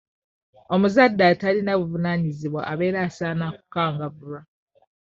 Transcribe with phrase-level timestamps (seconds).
[0.73, 4.41] Omuzadde atalina buvunaanyizibwa abeera asaana kukangavvulwa.